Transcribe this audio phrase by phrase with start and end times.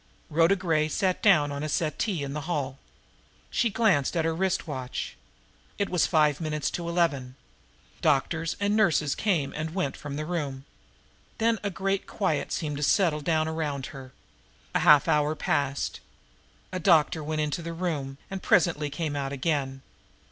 [0.31, 2.79] Rhoda Gray sat down on a settee in the hall.
[3.51, 5.15] She glanced at her wrist watch.
[5.77, 7.35] It was five minutes of eleven.
[8.01, 10.65] Doctors and nurses came and went from the room.
[11.37, 14.11] Then a great quiet seemed to settle down around her.
[14.73, 15.99] A half hour passed.
[16.71, 19.83] A doctor went into the room, and presently came out again.